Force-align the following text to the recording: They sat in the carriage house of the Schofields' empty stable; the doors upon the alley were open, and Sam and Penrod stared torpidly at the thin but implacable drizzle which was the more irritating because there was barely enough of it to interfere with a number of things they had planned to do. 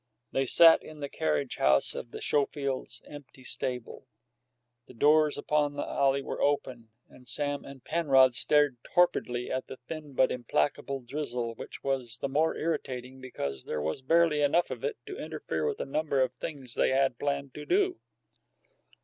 They 0.31 0.47
sat 0.47 0.81
in 0.81 0.99
the 0.99 1.09
carriage 1.09 1.57
house 1.57 1.93
of 1.93 2.09
the 2.09 2.23
Schofields' 2.23 3.03
empty 3.05 3.43
stable; 3.43 4.07
the 4.87 4.95
doors 4.95 5.37
upon 5.37 5.75
the 5.75 5.87
alley 5.87 6.23
were 6.23 6.41
open, 6.41 6.89
and 7.07 7.27
Sam 7.29 7.63
and 7.63 7.83
Penrod 7.83 8.33
stared 8.33 8.77
torpidly 8.83 9.51
at 9.51 9.67
the 9.67 9.77
thin 9.77 10.13
but 10.13 10.31
implacable 10.31 11.01
drizzle 11.01 11.53
which 11.53 11.83
was 11.83 12.17
the 12.17 12.27
more 12.29 12.55
irritating 12.57 13.21
because 13.21 13.65
there 13.65 13.79
was 13.79 14.01
barely 14.01 14.41
enough 14.41 14.71
of 14.71 14.83
it 14.83 14.97
to 15.05 15.23
interfere 15.23 15.67
with 15.67 15.79
a 15.79 15.85
number 15.85 16.19
of 16.21 16.33
things 16.33 16.73
they 16.73 16.89
had 16.89 17.19
planned 17.19 17.53
to 17.53 17.67
do. 17.67 17.99